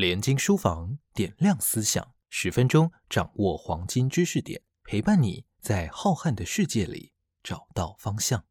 [0.00, 8.42] 联经书房点亮思想，十分钟掌握黄金知识点，陪伴你在浩瀚的世界里找到方向。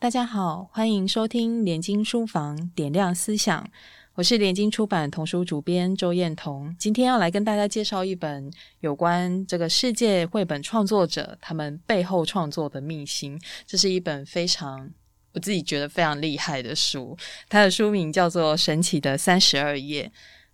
[0.00, 3.70] 大家好，欢迎收听联经书房点亮思想。
[4.14, 8.50] 我是联经出版童书主编周燕彤，今天要来跟大家介绍一本
[8.80, 13.40] 有关这个世界绘本创作者他们背后创作的秘辛。
[13.66, 14.90] 这是一本非常
[15.32, 17.16] 我自己觉得非常厉害的书，
[17.48, 20.04] 它的书名叫做《神奇的三十二页》。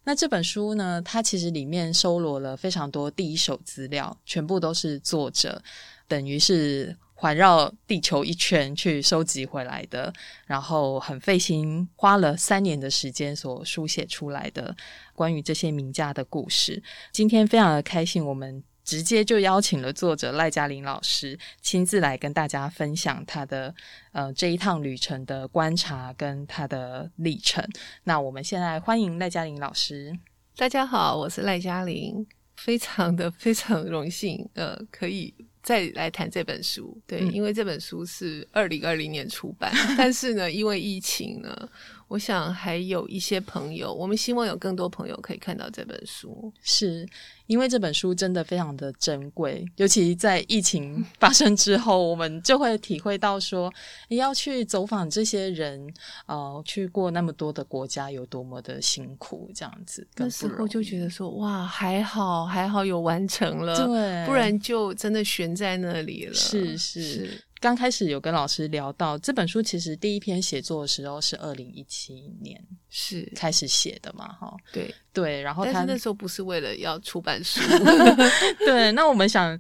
[0.05, 5.61] 那这本书呢，它其实里面收罗了非常多第一手资料，全部都是作者，
[6.07, 6.97] 等于是。
[7.21, 10.13] 环绕地球一圈去收集回来的，
[10.47, 14.75] 然后很费心，花了三年的时间所书写出来的
[15.15, 16.81] 关于这些名家的故事。
[17.11, 23.75] 今天非常的开心，我们直接就邀请了作者赖嘉玲老师亲自来跟大家分享他的
[24.13, 27.69] 呃这一趟旅程的观察跟他的历程。
[28.05, 30.17] 那我们现在欢迎赖嘉玲老师。
[30.55, 35.35] 大家好，我是赖嘉玲，非常的非常荣幸，呃，可以。
[35.69, 41.69] 再来谈这本书，对，因为这本书是二零二零年出版， 但是呢，因为疫情呢。
[42.09, 47.07] 我想还有一些朋友，我们希望有更多朋友可以看到这本书， 是
[47.47, 53.73] 因为这本书真的非常的珍贵，尤其在疫情 发生之后，我们就会体会到说，
[54.09, 55.87] 你要去走访这些人，
[56.27, 60.07] 呃，去过那么多的国家，有多么的辛苦，这样子。
[60.17, 66.35] 那时候就觉得说，哇，还好，还好有完成了，对，不然就真的悬在那里了。
[66.35, 67.45] 是是。
[67.61, 74.29] 刚开始有跟老师聊到这本书，其实第一篇写作的时候是二零一七年是开始写的嘛？
[74.35, 77.61] 哈，对对，然后他那时候不是为了要出版书，
[78.65, 78.93] 对。
[78.93, 79.59] 那我们想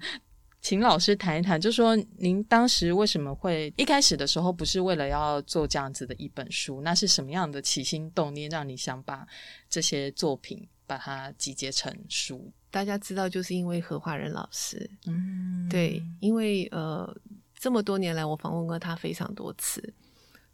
[0.60, 6.80] 请老师谈一谈，就说您当时为什么会一开始的时候不是为了要做这样子的一本书？
[6.82, 9.26] 那是什么样的起心动念让你想把
[9.68, 12.52] 这些作品把它集结成书？
[12.70, 17.12] 大家知道，就是因为何华仁老师，嗯，对，因为呃。
[17.58, 19.92] 这么多年来，我访问过他非常多次，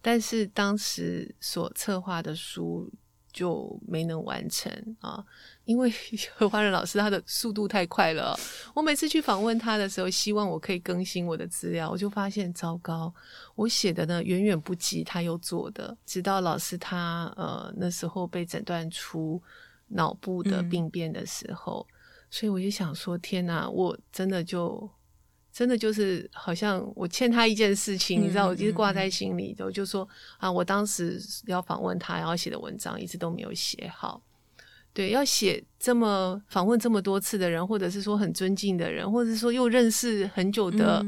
[0.01, 2.91] 但是当时所策划的书
[3.31, 5.23] 就没能完成啊，
[5.65, 5.93] 因为
[6.35, 8.35] 何华仁老师他的速度太快了。
[8.75, 13.13] 我每次去访问他的时候，希望我可以更新我的资料，我就发现糟糕，
[13.55, 15.95] 我写的呢远远不及他又做的。
[16.07, 19.43] 直到老师他呃那时候被诊断出
[19.89, 21.87] 脑部的病变的时候，
[22.31, 24.91] 所以我就想说，天哪，我真的就。
[25.55, 30.07] 真的就是好像我欠他一件事情，你知道，我一直挂在心里，我就说
[30.39, 34.21] 啊，我当时要访问他，然后写的文章一直都没有写好。
[34.93, 41.07] 对，要写这么访问这么多次的人，或者是说很尊敬的人，或者是说又认识很久的，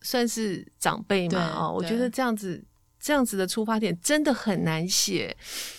[0.00, 2.60] 算是长辈嘛啊，我觉得这样子
[2.98, 5.36] 这样子的出发点真的很难写。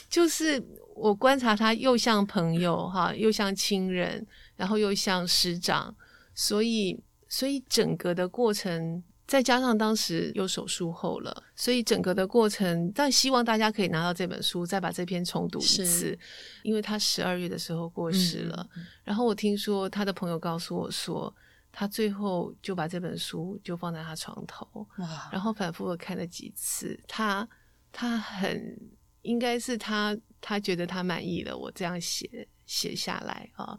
[0.08, 0.64] 就是
[0.96, 4.26] 我观察他，又像朋友哈，又像亲人，
[4.56, 5.94] 然后又像师长，
[6.34, 6.98] 所以。
[7.30, 16.18] 所以整个的过程，再加上当时又手术后了，所以整个的过程，但希望大家可以拿到这本书，再把这篇重读一次。
[16.64, 18.70] 因为他十二月的时候过世了，
[19.04, 21.34] 然后我听说他的朋友告诉我说，
[21.72, 24.88] 他最后就把这本书就放在他床头，
[25.32, 26.98] 然后反复的看了几次。
[27.08, 27.48] 他
[27.92, 28.80] 他很
[29.24, 33.78] 应该是他他觉得他满意了，我这样写写下来啊。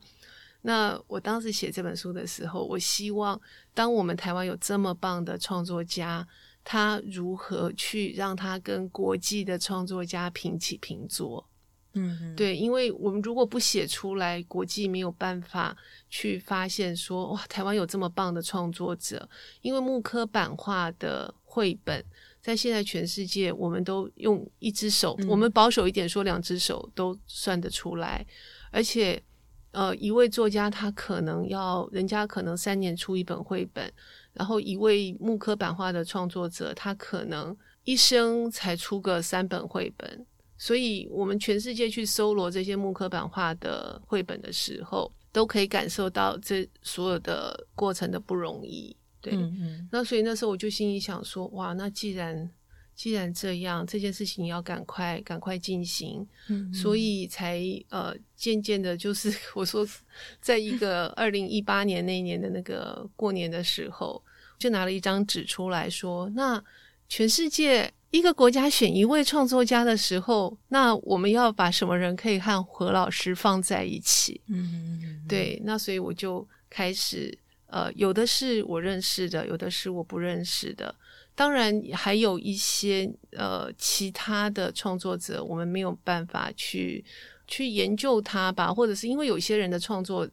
[0.63, 3.41] 那我当时写这本书的时候，我希望
[3.73, 6.27] 当我们台湾有这么棒的创作家，
[6.65, 11.49] 他如何去让他跟国际的创作家平起平坐？
[11.95, 15.75] 嗯，对，因为我们如果不写出来，国际没有办法
[16.11, 19.27] 去发现说，哇，台湾有这么棒的创作者。
[19.63, 22.05] 因为木刻版画的绘本，
[22.43, 28.27] 在现在全世界，我们都用一只手，我们保守一点说，两只手都算得出来，
[28.73, 29.23] 而且。
[29.79, 33.89] 呃，一位作家他可能要，人家可能三年出一本绘本，
[34.33, 40.27] 然后一位木刻版画的创作者，他可能一生才出个三本绘本。
[40.57, 48.97] 所以，我们全世界去搜罗这些木刻版画的绘本的时候，都可以感受到这所有的过程的不容易。
[49.21, 49.39] 对，
[49.93, 52.51] 那所以那时候我就心里想说，哇，那既然。
[52.99, 56.27] 既然这样，这件事情要赶快赶快进行，
[56.75, 59.87] 所以才呃渐渐的，就是 我说，
[60.41, 64.21] 在一个 二零一八年那一年的那个过年的时候，
[64.59, 66.61] 就拿了一张纸出来说，那
[67.09, 74.41] 全世界一个国家选一位创作家的时候，那我们要把什么人可以和何老师放在一起？
[74.49, 80.93] 嗯，对，那所以我就开始呃，有的是我认识的，有的是我不认识的。
[81.39, 87.05] 当然，还有一些呃其他的创作者，我们没有办法去
[87.47, 90.29] 去研究他吧，或者是因为有些人的创作。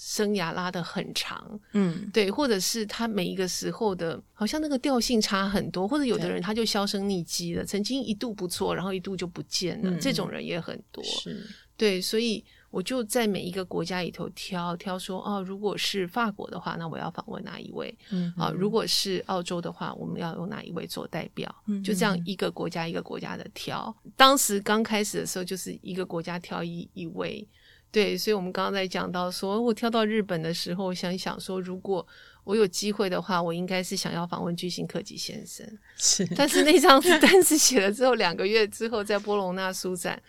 [0.00, 11.44] 生涯拉的很长，嗯，对，或者是他每一个时候的，好像那个调性差很多，或者有的人他就销声匿迹了，曾经一度不错，然后一度就不见了，这种人也很多，是，
[11.76, 17.96] 对，所以我就在每一个国家里头挑挑说，哦，如果是法国的话，那我要访问哪一位？
[18.10, 21.52] 嗯，啊，如果是澳洲的话，我们要用哪一位做代表？
[21.66, 23.94] 嗯，就这样一个国家一个国家的挑。
[24.16, 27.46] 当时刚开始的时候，就是一个国家挑一一位。
[27.90, 32.06] 对，所以，我们刚刚在讲到，说我挑到日本的时候，我想想说，如果
[32.44, 35.66] 我有机会的话，我应该是想要访问巨星科技先生。
[35.96, 40.22] 是，但是那张 单子写了之后，两个月之后，在波隆纳书展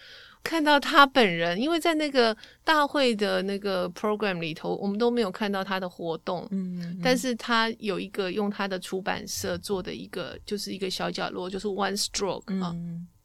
[0.44, 6.48] 看到他本人，因为在那个大会的那个 program 里头，我们都没有看到他的活动。
[6.52, 12.76] 嗯，但是他有一个用他的出版社做的一个，就是一个小角落，就是 One Stroke 啊。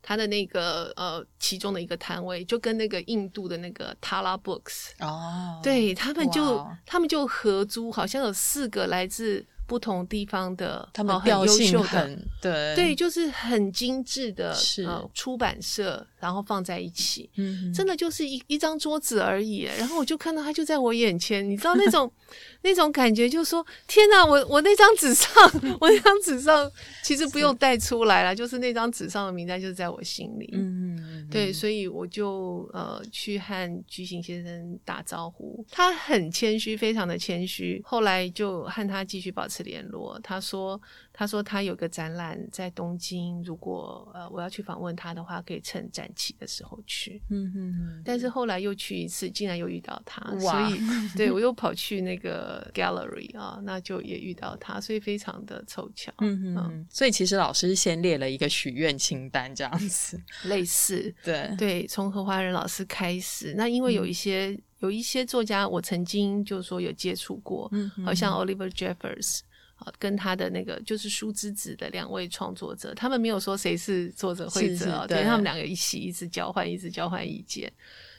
[0.07, 9.47] 他的那个呃，其中的一个摊位，就跟那个印度的那个 Tala Books 哦，对他们就他们就合租，好像有四个来自。
[9.67, 14.55] 不同地方的，他们调性很对，对，就是很精致的
[14.87, 19.69] 呃出版社，然后放在一起，嗯，真的就是一一张桌子而已。
[19.79, 22.11] 然后我就看到他就在我眼前，你知道那种
[22.63, 25.31] 那种感觉，就是说天哪，我我那张纸上，
[25.81, 26.71] 我那张纸上
[27.03, 39.54] 其实不用带出来了，就是那张纸上的名单就是在我心里，嗯，对，所以我就呃去和巨星先生打招呼，他很谦虚，非常的谦虚，后来就和他继续保持。
[39.55, 40.81] 次联络，他说
[41.17, 50.79] ：“他说他有个展览在东京，如果呃我要去访问他的话，可以趁展期的时候去。”嗯嗯但是后来又去一次，竟然又遇到他，所以
[51.17, 56.13] 对我又跑去那个 gallery 啊，那就也遇到他，所以非常的凑巧。
[56.19, 56.87] 嗯嗯。
[56.91, 61.15] 所以其实老师先列了一个许愿清单，这样子 类似。
[61.23, 64.59] 对对，从何华仁老师开始，那因为有一些。
[64.81, 67.71] 有一些作家，我曾经就是说有接触过，
[68.05, 69.41] 好像 Oliver Jeffers
[69.77, 77.73] 啊，跟他的那个就是书之子的两位创作者，他们没有说谁是作者会者，对他们两个一起一直交换，一直交换意见，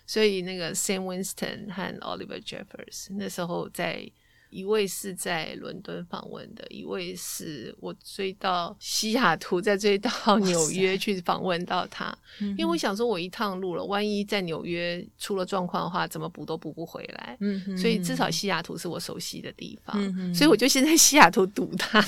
[0.06, 4.12] 所以那个 Sam Winston 和 Oliver Jeffers 那时候在。
[4.56, 12.18] 一位是在伦敦访问的，一位是我追到西雅图，再追到纽约去访问到他。
[12.40, 17.36] 因为我想说，我一趟路了，万一在纽约出了状况的话，怎么补都补不回来。
[17.42, 22.02] 嗯，所以至少西雅图是我熟悉的地方，嗯所以我就先在西雅图堵他。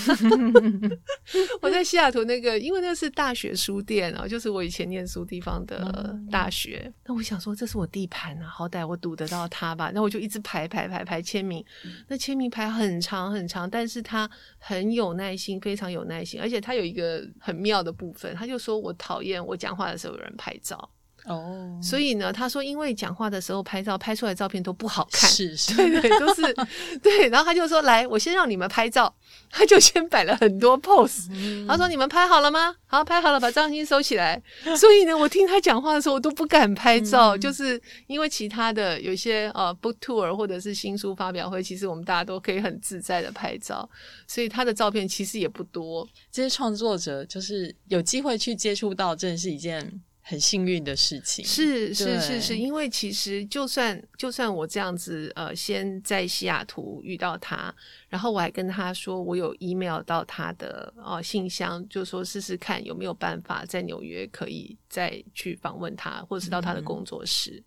[1.61, 6.89] 我在西雅图那个，因为那是大学书店啊，就是我以前念书地方的大学。
[7.05, 9.91] 那我想说，这是我地盘啊，好歹我堵得到他吧。
[9.93, 11.61] 那我就一直排排排排签名，
[12.07, 12.37] 那签。
[12.38, 14.30] 名牌很长很长，但是他
[14.60, 20.89] 很有耐心，非常有耐心，而且他有一个很妙的部分，他就说我讨厌我讲话的时候有人拍照。
[21.27, 26.41] 哦，所以呢，他说，因为讲话的时候拍照，拍出来照片都不好看，是是，对对，都是
[27.03, 27.27] 对。
[27.27, 29.13] 然后他就说，来，我先让你们拍照，
[29.50, 31.27] 他就先摆了很多 pose。
[31.68, 32.74] 他说，你们拍好了吗？
[32.85, 34.41] 好，拍好了，把照片收起来。
[34.77, 43.88] 所以呢，我听他讲话的时候，我都不敢拍照，就是因为其他的有些呃 book tour 或者是新书发表会，其实我们大家都可以很自在的拍照，
[44.27, 46.07] 所以他的照片其实也不多。
[46.31, 50.01] 这些创作者就是有机会去接触到，真的是一件。
[50.29, 57.74] 很幸运的事情是是是是，因为其实就算就算我这样子呃，先在西雅图遇到他，
[58.10, 67.63] 然后我还跟他说我有 email 到他的呃信箱，就说试试看有没有办法在纽约可以再去访问他，或者是到他的工作室。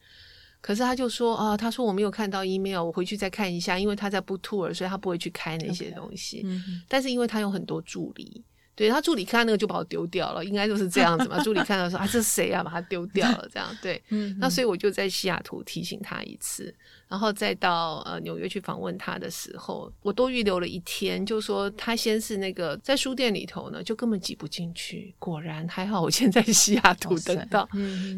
[0.60, 6.44] 可是他就说啊，他说我没有看到 email，我回去再看一下，因为他在不 tour，所以他不会去开那些东西。
[6.86, 8.44] 但是因为他有很多助理。
[8.76, 11.38] 对他助理看到那个就把我丢掉了，应该就是这样子嘛。
[11.42, 12.62] 助理看到说啊，这是谁啊？
[12.64, 14.02] 把他丢掉了，这样对。
[14.38, 16.74] 那所以我就在西雅图提醒他一次，
[17.06, 25.14] 然后再到呃纽约去访问他的时候，我多预留了一天，就说他先是那个在书店里头呢，就根本挤不进去。
[25.18, 27.68] 果然还好，我现在西雅图等到，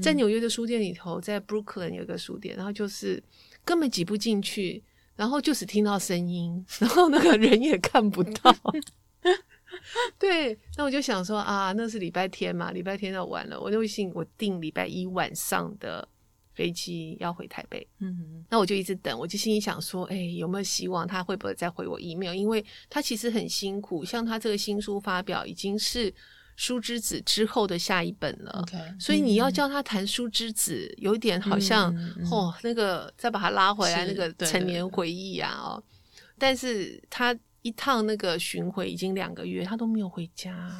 [0.00, 3.21] 在纽约的书店里头，在 Brooklyn 有个书店，然后就是
[3.64, 4.80] 根本挤不进去，
[5.16, 8.54] 然后就只听到声音，然后那个人也看不到。
[10.18, 16.06] 对，那我就想说啊，那是礼拜天嘛，礼拜天要完了，我就信我订礼拜一晚上的
[16.54, 17.86] 飞机要回台北。
[18.00, 22.34] 嗯，那我就一直等，我就心里想说，哎，有没有希望他会不会再回我 email？
[22.34, 26.10] 因为他其实很辛苦，像他这个新书发表已经是
[26.56, 28.64] 《书之子》之后的下一本了，
[29.00, 31.92] 所以你要叫他谈《书之子》，有点好像
[32.30, 35.82] 哦，那个再把他拉回来那个陈年回忆啊，哦。
[36.38, 40.71] 但是他一趟那个巡回已经两个月，他都没有回家，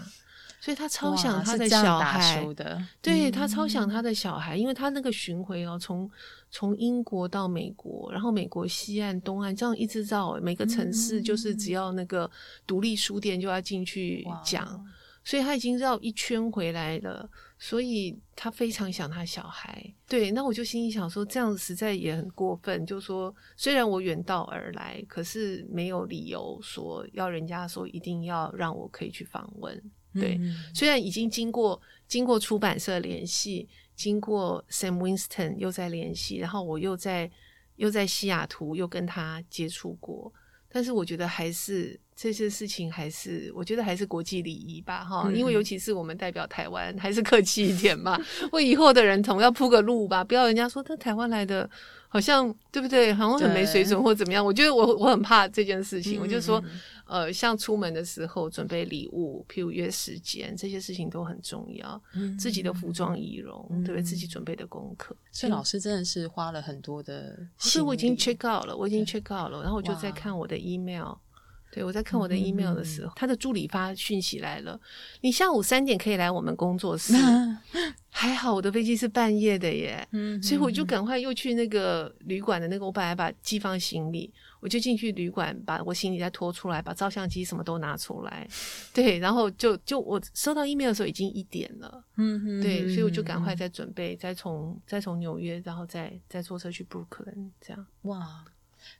[0.61, 2.45] 所以他超想他的小孩。
[2.55, 6.11] 的，对他超想他的小孩，因为他那个巡回哦，从
[6.51, 12.31] 从英国到美国，然后美国西岸、东岸这样一直到每个城市，就是只要那个
[12.67, 14.85] 独立书店就要进去讲。
[15.25, 19.95] 所以他已经绕一圈回来了，所以他非常想他小孩。
[20.09, 22.85] 对，那我就心里想说，这样实在也很过分。
[22.85, 29.81] 就说虽然我远道而来，可是没有理由说要人家说一定要让我可以去访问。
[30.13, 30.41] 对，
[30.75, 37.31] 虽然已经经过经过出版社联系，经过 Sam Winston 又在联系，然后我又在
[37.77, 40.33] 又在西雅图又跟他接触过，
[40.69, 42.01] 但是我觉得还是。
[42.15, 48.19] 这些事情还是我觉得还是国际礼仪吧，哈，因为尤其是我们代表台湾，还是客气一点嘛，
[48.53, 51.69] 为以后的人总要铺个路吧，不要人家说他台湾来的。
[52.13, 53.11] 好像对不对？
[53.15, 54.45] 好像很没水准或怎么样？
[54.45, 56.21] 我觉得我我很怕这件事情。
[56.21, 56.63] 我就说，
[57.07, 61.99] 呃，像出门的时候准备礼物，譬如约时间，这些事情都很重要。
[62.39, 64.03] 自己的服装仪容，对不对？
[64.03, 65.17] 自己准备的功课。
[65.31, 67.35] 所以老师真的是花了很多的。
[67.57, 71.15] 是我已经 check out 了，我已经 check out 了，然后我就在看我的 email。
[71.75, 74.79] 对，我在看我的 email 的时候，他的助理发讯息来了，
[75.23, 77.15] 你下午三点可以来我们工作室。
[78.15, 88.47] 还好我的飞机是半夜的耶，嗯所以我就赶快又去那个旅馆的那个，我本来把寄放行李，我就进去旅馆把我行李再拖出来，把照相机什么都拿出来。
[88.93, 98.45] 对，然后就就我收到 email 的时候已经一点了，嗯，对，所以我就赶快再准备，再从再从纽约，然后再再坐车去布鲁克林，这样哇。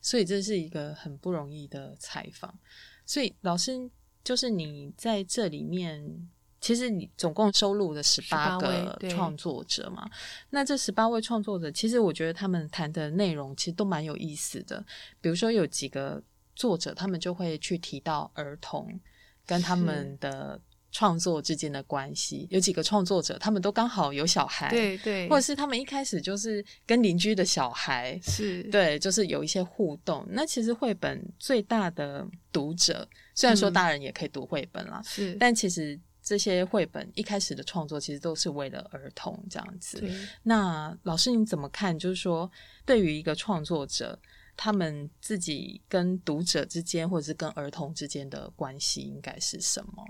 [0.01, 2.57] 所以这是一个很不容易的采访。
[3.05, 3.91] 所以老师，
[4.25, 6.29] 就是你在这里面，
[6.61, 10.09] 其实你总共收录了十八个创作者嘛？
[10.51, 14.85] 那这十八位创作者，其实我觉得他们谈的内容其实都蛮有意思的。
[15.21, 16.23] 比如说有几个
[16.55, 19.01] 作者，他们就会去提到儿童
[19.45, 20.61] 跟他们的。
[20.93, 30.25] 创作之间的关系，有几个创作者，他们都刚好有小孩，对对，或者是他们一开始就是跟邻居的小孩，是对，就是有一些互动。
[30.29, 40.07] 那其实绘本最大的读者，虽然说大人也可以读绘本啦，是，但其实这些绘本一开始的创作，其实都是为了儿童这样子。
[40.43, 41.99] 那老师你怎么看？
[41.99, 42.51] 就是说，
[42.85, 44.19] 对于一个创作者，
[44.55, 50.05] 他们自己跟读者之间，或者是跟儿童之间的关系，应该是什么？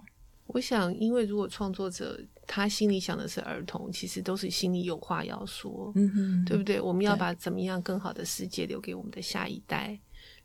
[0.47, 6.81] 我想，因为如果创作者他心里想的是儿童，其实都是心里有话要说，嗯哼，对不对？
[6.81, 9.99] 我们要把怎么样更好的世界留给我们的下一代，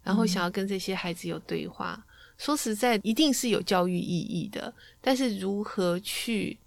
[0.03, 2.05] 然后想要跟这些孩子有对话。
[2.37, 6.57] 说实在，一定是有教育意义的，但是如何去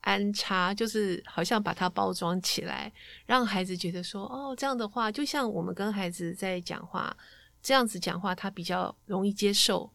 [0.00, 2.90] 安插，就是好像把它包装起来，
[3.26, 7.14] 让孩子觉得说，哦，这样的话，就像我们跟孩子在讲话，
[7.62, 9.92] 这样子讲话，他比较容易接受。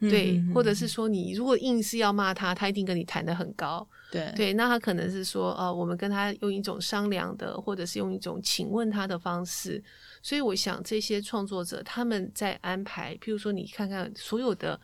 [0.00, 3.86] 对，或者是说，你如果硬是要骂他，他一定跟你谈的很高。
[4.10, 9.82] 对对，那他可能是说，呃，我们跟他用一种商量的，或者是用一种请问他的方式。
[10.22, 14.78] 所以，我想这些创作者他们在安排，譬如说，你看看所有的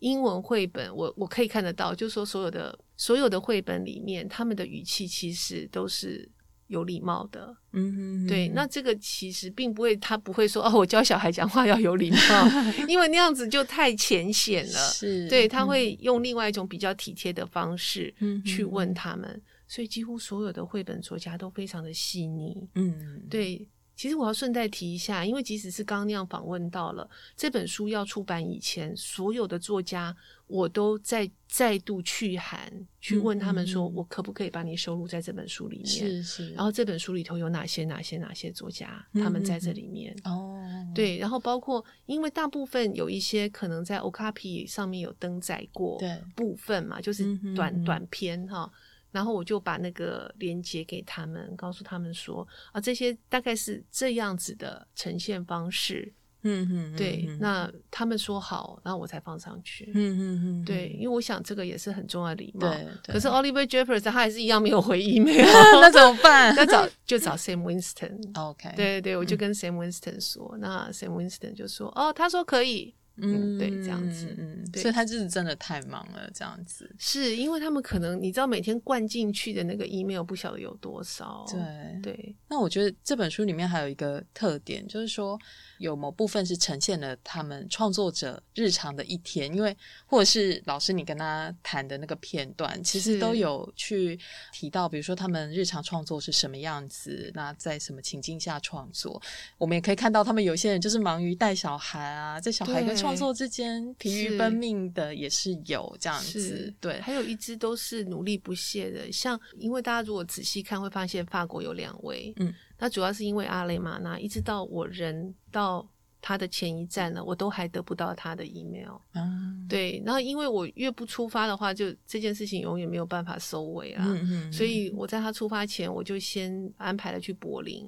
[0.00, 6.28] 英文绘本，我我可以看得到，就是说，所有的所有的绘本里面，他们的语气其实都是。
[6.68, 12.48] 有礼貌的，嗯，对，那这个其实并不会，他不会说哦，我教小孩讲话要有礼貌，
[12.88, 14.78] 因为那样子就太浅显了。
[14.90, 18.12] 是，对他会用另外一种比较体贴的方式
[18.44, 22.68] 去问他们，所以几乎所有的绘本作家都非常的细腻。
[22.74, 23.68] 嗯，对。
[23.96, 30.14] 其实我要顺带提一下，因为即使是刚刚那样访问到了这本书要出版以前，所有的作家
[30.46, 35.86] 我都在再度去函去问他们说，我可不可以把你收录在这本书里面？
[35.86, 36.50] 是是。
[36.54, 40.60] 然后这本书里头有哪些哪些哪些作家，他们在这里面哦。
[40.94, 46.00] 对，然后包括因为大部分有一些可能在 Okapi 上面有登载过
[46.34, 48.70] 部分嘛，就是短短篇哈。
[49.14, 56.12] 然后我就把那个链接给他们，告诉他们说啊，这些大概是这样子的呈现方式。
[56.42, 57.24] 嗯嗯，对。
[57.40, 59.90] 那他们说好，然后我才放上去。
[59.94, 62.68] 嗯嗯嗯，对，因为我想这个也是很重要的礼貌。
[62.68, 63.14] 对。
[63.14, 65.46] 可是 Oliver Jeffers 他还是一样没有回 email，
[65.80, 66.52] 那怎么办？
[66.56, 68.18] 那找就找 Sam Winston。
[68.38, 68.68] OK。
[68.76, 72.94] 对对对，我就跟 Sam Winston 说，那 Sam Winston 就说哦，他说可以。
[73.16, 76.90] 嗯，对，这样子，嗯，所以他就是真的太忙了，这样子。
[76.98, 81.46] 是因为他们可能你知道每天灌进去的那个 email 不晓得有多少。
[81.48, 82.34] 对对。
[82.48, 85.38] 那我觉得这本书里面还有一个特点，就是说
[85.78, 94.18] 有某部分是呈现了他们创作者日常的一天，因为或者是老师你跟他谈的那个片段，其实都有去
[94.52, 99.22] 提到，比如说他们日常创作是什么样子，那在什么情境下创作，
[99.58, 106.72] 我们也可以看到他们有些人就是忙于带小孩啊，这小孩跟创作之间疲于奔命的也是有这样子。
[106.80, 115.86] 对，还有一支都是努力不懈的，像因为大家如果仔细看会发现法国有两位，嗯，那主要是因为阿雷玛娜，一直到我人到
[116.22, 118.96] 他的前一站呢，我都还得不到他的 email。
[119.14, 124.04] 嗯，对，然后因为我越不出发的话，就这件事情永远没有办法收尾啊。
[124.06, 127.86] 嗯嗯，所以我在他出发前，我就先安排了去柏林。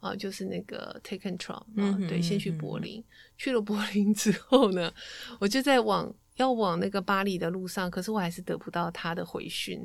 [0.00, 3.02] 啊，就是那个 take control 啊，对，先去柏林。
[3.36, 4.92] 去了柏林之后呢，
[5.38, 9.80] 我就在往要往那个巴黎的路上，可是我还是得不到他的回讯，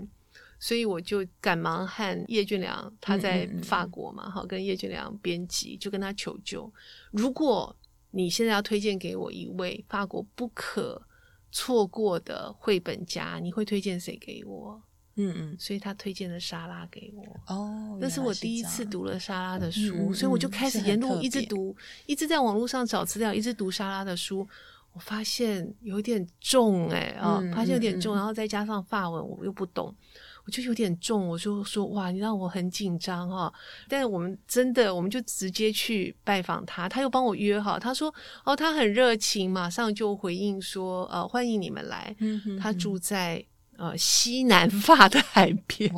[0.60, 6.72] 所以我就赶忙和叶俊良，他在法国嘛，好，跟叶俊良编辑就跟他求救。
[7.12, 7.76] 如果
[8.12, 11.02] 你现在要推荐给我一位法国不可
[11.52, 14.82] 错过的绘本家，你会推荐谁给我？
[15.18, 24.48] 嗯嗯，所以他推荐了莎拉给我哦，那是我第一次读了莎拉的书，所以我就开始沿路一直读，一直在网络上找资料，一直读莎拉的书。
[24.92, 29.94] 我发现有点重哎啊，发现有点重，然后再加上法文我又不懂，
[30.46, 33.54] 我就有点重，我就说哇，你让我很紧张哈。
[33.90, 38.14] 但是我们真的，我们就直接去拜访他，他又帮我约好，他说
[38.46, 42.16] 哦，他很热情，马上就回应说呃，欢迎你们来。
[42.60, 43.46] 他住在。
[43.77, 45.91] 呃，西南法的海边，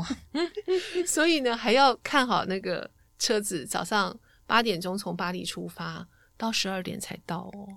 [1.06, 3.66] 所以呢，还要看好那个车子。
[3.66, 6.08] 早上八点钟从巴黎出发，
[6.38, 7.68] 到十二点才到哦，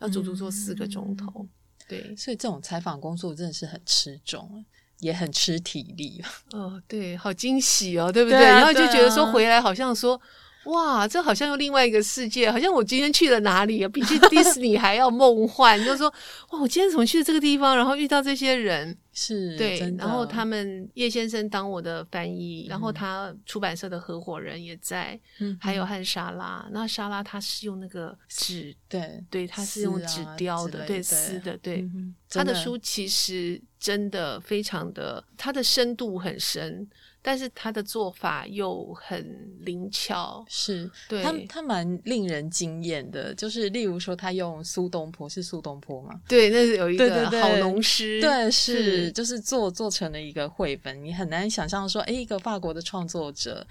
[0.00, 1.46] 要足足坐四个钟头。
[1.88, 4.64] 对，所以这种采访工作真的是很吃重，
[5.00, 6.22] 也很吃体力。
[6.52, 8.40] 哦，对，好惊喜哦，对不对？
[8.40, 10.20] 然后就觉得说回来好像说。
[10.64, 13.88] 哇，这好像又另外一个世界，好像我今天去了哪里啊？
[13.90, 15.78] 比去迪士尼还要梦幻。
[15.84, 16.08] 就是说
[16.52, 25.18] 哇，我今天怎么去了这个地方，然后遇到这些人，是对，然后他们叶先生当我的翻译，然后他出版社的合伙人也在，
[25.60, 26.68] 还有和莎拉。
[26.72, 31.88] 那莎拉他是用那个纸，对对，他是用纸雕的，对丝的，对。
[32.28, 36.84] 他的书其实真的非常的，他的深度很深。
[37.26, 39.26] 但是他的做法又很
[39.60, 43.34] 灵巧，是对他他蛮令人惊艳的。
[43.34, 46.20] 就是例如说，他用苏东坡是苏东坡吗？
[46.28, 51.02] 对，那是有一个好农诗，对，是就是做做成了一个绘本。
[51.02, 53.66] 你很难想象说，哎，一个法国的创作者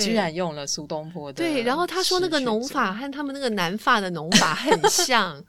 [0.00, 1.36] 居然用了苏东坡的。
[1.36, 5.40] 对，然后他说那个农法和他们那个南法的农法很像。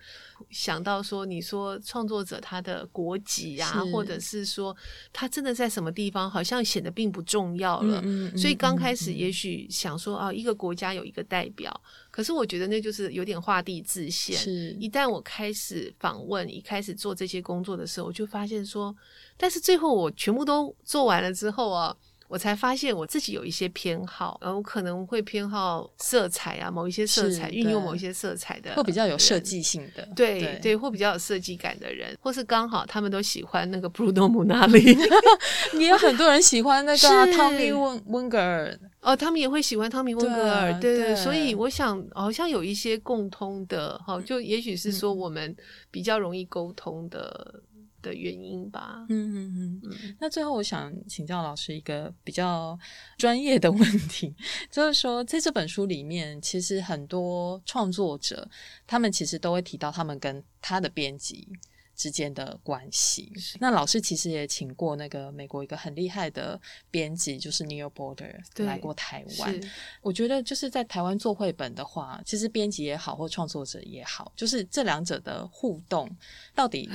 [0.49, 4.75] 想到说，你说创作者他的国籍啊，或者是说
[5.11, 8.01] 他真的在什么地方，好像显得并不重要了。
[8.37, 14.37] 所以刚开始也许想说啊，一个国家有一个代表，可是我觉得那就是有点画地自限。
[14.37, 18.95] 是，一旦我开始访问，一开始做这些工作的时候，我就发现说，
[19.35, 21.95] 但是最后我全部都做完了之后啊。
[22.27, 34.97] 我才发现我自己有一些偏好，然后可能会偏好色彩啊，某一些色彩运用某一些色彩的，会比较有设计性的，对对，或比较有设计感的人，或是刚好他们都喜欢那个布鲁诺姆纳里，
[35.79, 45.55] 也有很多人喜欢那个汤米温温格尔，哦，他们也会喜欢汤米温格尔，对对，所以我想好像有一些共通的，哈，就也许是说我们
[45.89, 47.61] 比较容易沟通的。
[48.07, 49.05] 的原因吧。
[49.09, 50.15] 嗯嗯嗯。
[50.19, 52.77] 那最后，我想请教老师一个比较
[53.17, 54.33] 专业的问题，
[54.71, 58.49] 就是说，在这本书里面，其实很多创作者
[58.85, 61.47] 他们其实都会提到他们跟他的编辑
[61.95, 63.31] 之间的关系。
[63.59, 66.59] 那老师其实也请过那个美国一个很厉害的
[66.91, 69.59] 编辑，就是 Neil Border 来过台湾。
[70.01, 76.07] 我觉得就是在台湾做绘本的话，其实编辑也好，或创作者也好，就是这两者的互动
[76.53, 76.87] 到底。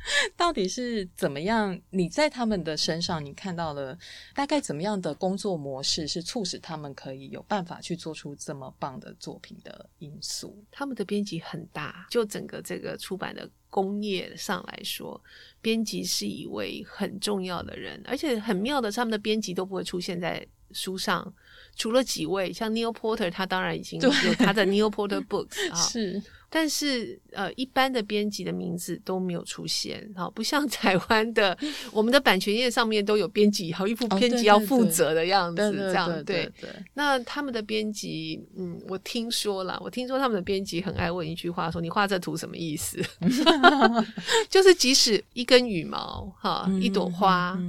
[0.36, 1.78] 到底是怎么样？
[1.90, 3.98] 你在他们的身上，你看到了
[4.34, 10.64] 大概怎么样的工作模式，是促使他们可以有办法去做出这么棒的作品的因素？
[10.70, 15.22] 他们的编辑很大，就整个这个出版的工业上来说，
[15.60, 21.32] 编辑是一位很重要的人，而且很妙的，他们的编辑都不会出现在书上，
[21.76, 26.22] 除了几位像 Neil Porter，他当然已经有他的 Neil Porter Books 啊，是。
[26.50, 31.54] 但是，呃，一般的编辑的名字都没有出现，好，不像台湾的，
[31.92, 36.50] 我们的版权页上面都有编辑，好一副编辑要负责的样子，这样对。
[36.94, 42.98] 那他们的编辑，嗯，我听说了，我听说他们的编辑很爱问一句话，说你画这图什么意思？
[44.48, 47.60] 就是即使一根羽毛，哈，一朵花，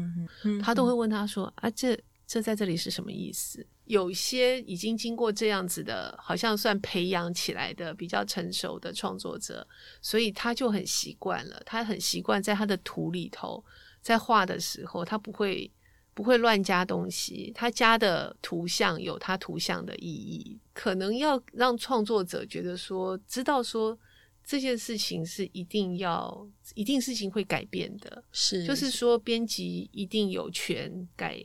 [0.63, 1.99] 他都会问他说啊，这
[2.29, 3.65] 这在这里是什么意思？
[3.85, 9.67] 有些已经经过这样子的，好像算培养起来的比较成熟的创作者，
[9.99, 11.59] 所以他就很习惯了。
[11.65, 13.65] 他很习惯在他的图里头，
[13.99, 15.71] 在画的时候，他不会
[16.13, 17.51] 不会乱加东西。
[17.55, 23.97] 他加的图像有他图像的意义，可能要让创作者觉得说，知道说
[24.45, 31.43] 这件事情是一定要一定事情会改变的，是就是说编辑一定有权改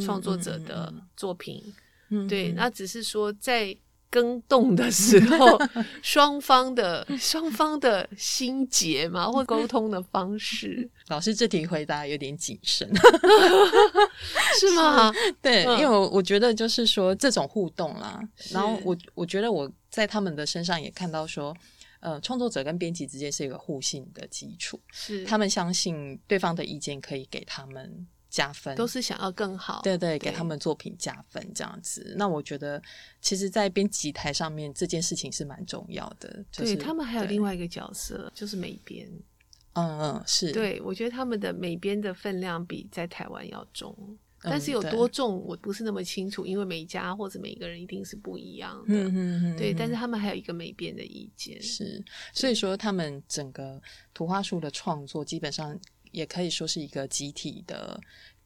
[0.00, 1.62] 创作者的作品。
[2.28, 3.74] 对，那只是说在
[4.10, 5.58] 更动的时候，
[6.02, 10.86] 双方的双方的心结嘛，或沟通的方式。
[11.08, 12.86] 老师这题回答有点谨慎，
[14.60, 15.10] 是吗？
[15.40, 21.56] 对，因为我我觉得就是说这种互动啦，然后我我觉得我在他们的身上也看到说，
[22.00, 28.06] 呃，创作者跟编辑之间是一个互信的基础，是他们相信对方的意见可以给他们。
[28.32, 32.14] 加分都是想要更好，对对，给他们作品加分这样子。
[32.16, 32.82] 那我觉得，
[33.20, 36.42] 其实，在编辑台上面这件事情是蛮重要的。
[36.50, 39.06] 对他们还有另外一个角色，就是美编。
[39.74, 40.50] 嗯嗯，是。
[40.50, 43.94] 对，我觉得他们的美编的分量比在台湾要重，
[44.40, 48.84] 但是有多重，我不是那么清楚，因为每家或者每一个人一定是不一样的。
[48.88, 49.56] 嗯嗯嗯。
[49.58, 51.60] 对，但是他们还有一个美编的意见。
[51.60, 53.78] 是，所以说他们整个
[54.14, 55.78] 图画书的创作基本上。
[56.12, 58.00] 也可以说是一个集体的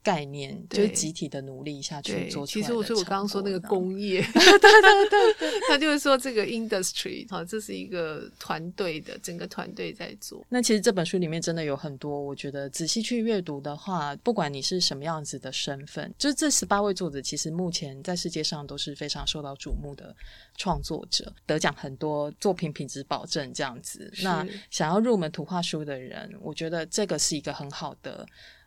[0.07, 10.47] 概念，就是集体的努力下去做出来其实我说我刚刚说那个工业， 对对对对， 他就是说这个 industry 哈，这是一个团队的，整个团队在做。
[10.49, 20.15] 那其实这本书里面真的有很多，我觉得仔细去阅读的话，不管你是什么样子的身份，就是这十八位作者，其实目前在世界上都是非常受到瞩目的
[20.57, 24.09] 创作者，得奖很多，作品品质保证这样子。
[24.23, 28.25] 那想要入门图画书的人，我觉得这个是一个很好的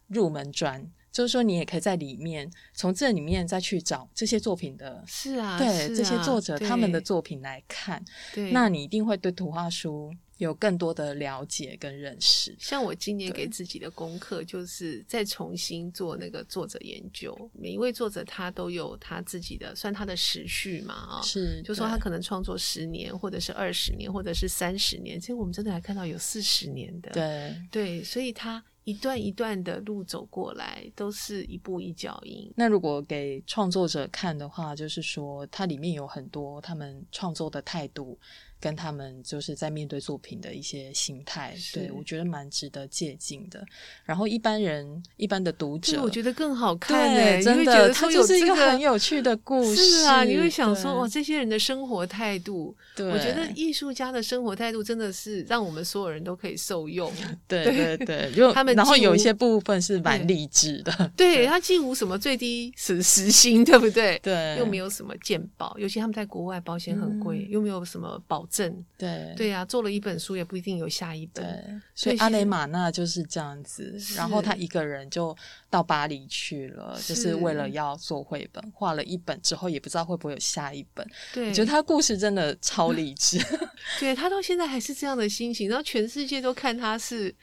[0.07, 0.85] 入门砖。
[1.11, 12.55] 就是说，你也可以在里面从这里面再去找这些作品的，是啊，对这些作者他们的作品来看，对，那你一定会对图画书有更多的了解跟认识。
[12.59, 17.35] 像我今年给自己的功课，就是再重新做那个作者研究。
[17.53, 25.19] 每一位作者他都有他自己的，算他的时序嘛，啊，是，就说他可能创作十年，或者是二十年，或者是三十年。
[25.19, 28.63] 其实我们真的还看到有四十年的，对对，所以他。
[28.89, 32.51] 一段一段的路走过来，都是一步一脚印。
[32.55, 38.17] 那如果给创作者看的话，就是说它里面有很多他们创作的态度。
[38.59, 43.65] 跟他们就是在面对作品的一些心态，对我觉得蛮值得借鉴的。
[44.03, 50.25] 然后一般人、一般的读者，我觉得更好看诶，真的，它就是一个很有趣的故 事啊！
[50.25, 57.09] 你会想说，哇，这些人的生活态度，对，我觉得艺术家的生活态度真的是让我们所有人都可以受用。
[57.47, 61.11] 对对对，就他们，然后有一些部分是蛮励志的。
[61.15, 64.19] 对他既无什么最低时时薪，对不对？
[64.21, 68.45] 对，又没有什么鉴保，尤其他们在国外保险很贵，又没有什么保。
[68.49, 73.97] 证对对呀，做了一本书也不一定有下一本，所以阿雷玛纳就是这样子。
[74.15, 75.35] 然后他一个人就
[75.69, 81.07] 到巴黎去了，就是为了要做绘本，画了一本之后也不知道会不会有下一本。
[81.33, 83.39] 对，我觉得他故事真的超励志。
[83.99, 87.33] 对他到现在还是这样的心情，然后全世界都看他是。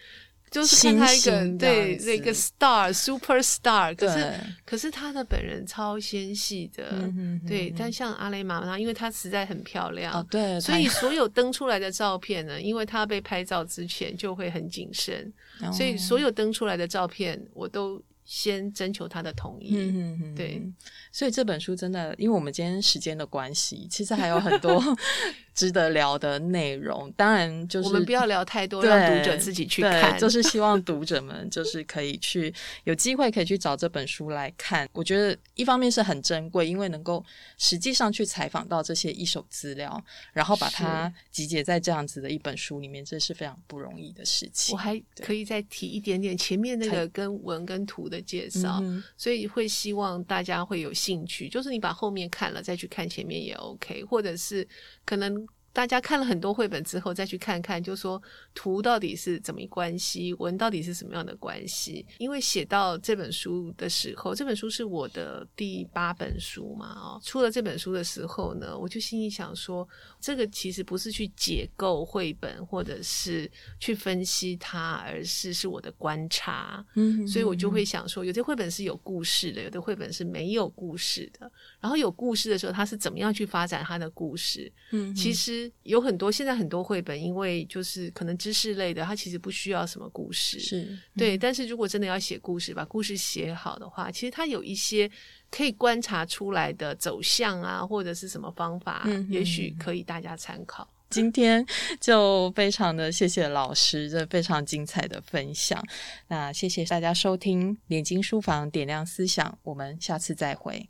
[0.50, 7.12] 就是看他一个对那个 star super star，可是可是他的本人超纤细的，
[7.46, 7.74] 对。
[7.76, 15.32] 但像阿雷玛妈，因为她实在很漂亮，对，所以所有登出来的照片呢，因为她被拍照之前就会很谨慎，
[15.72, 19.76] 所以所有登出来的照片我都先征求她的同意。
[20.34, 20.62] 对，
[21.16, 24.78] 所以这本书真的，因为我们今天时间的关系，其实还有很多。
[25.56, 30.18] 值得聊的内容，当然就是我们不要聊太多，让读者自己去看。
[30.18, 32.52] 就是希望读者们就是可以去
[32.84, 34.86] 有机会可以去找这本书来看。
[34.92, 37.24] 我觉得一方面是很珍贵，因为能够
[37.56, 39.98] 实际上去采访到这些一手资料，
[40.34, 44.74] 然后把它集结在这样子的一本书里面，这是非常不容易的事情。
[44.74, 48.82] 我还可以再提一点点前面那个跟文跟图的介绍，
[49.16, 51.48] 所以会希望大家会有进去。
[51.48, 54.66] 就是你把后面看了再去看前面也 OK，或者是
[55.04, 55.46] 可能。
[55.76, 58.20] 大家看了很多绘本之后，再去看看，就说
[58.54, 62.06] 图到底是怎么关系，文到底是什么样的关系？
[62.16, 69.86] 因为写到这本书的时候，这本书是我的第八本书嘛，哦，出了这本书的时候呢，我就心里想说，
[70.18, 76.82] 这个其实不是去解构绘本，或者是去分析它，而是是我的观察。
[76.94, 81.52] 嗯，所以我就会想说，有些绘本是有故事的，有的绘本是没有故事的。
[81.80, 84.72] 然后有故事的时候，它是怎么样去发展它的故事？
[84.92, 85.65] 嗯，其实。
[85.82, 91.36] 有很多现在很多绘本，因为就是可能知识类的，它其实不需要什么故事，是对。
[91.36, 95.10] 但是如果真的要写故事，把故事写好的话，其实它有一些
[95.50, 100.88] 可以观察出来的走向啊，或者是什么方法，也许可以大家参考。
[101.08, 101.64] 今天
[102.00, 105.80] 就非常的谢谢老师这非常精彩的分享，
[106.26, 110.88] 那谢谢大家收听连经书房点亮思想，我们下次再会。